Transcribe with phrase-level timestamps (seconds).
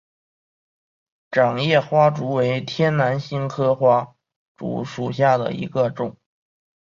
[1.29, 4.15] 掌叶花烛为天南星科花
[4.57, 6.17] 烛属下的一个种。